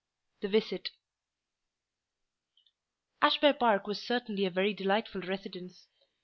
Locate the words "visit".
0.47-0.89